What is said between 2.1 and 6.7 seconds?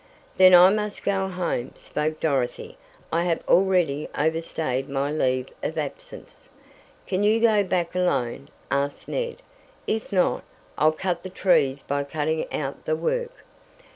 Dorothy. "I have already overstayed my leave of absence."